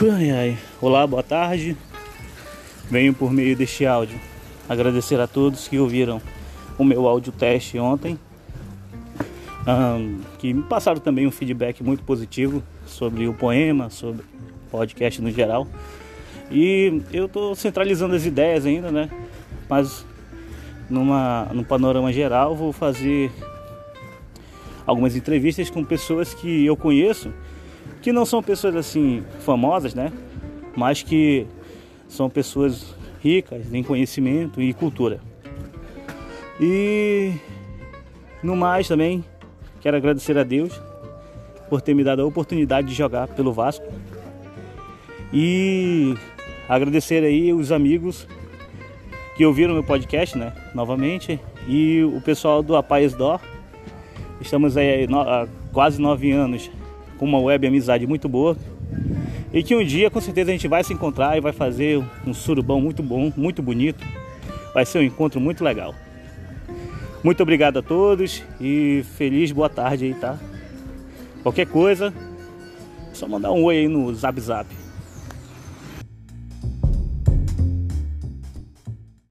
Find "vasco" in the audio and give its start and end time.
43.52-43.86